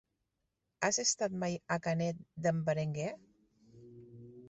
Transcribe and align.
Has 0.87 0.99
estat 1.03 1.35
mai 1.45 1.59
a 1.77 1.79
Canet 1.89 2.25
d'en 2.47 2.65
Berenguer? 2.71 3.15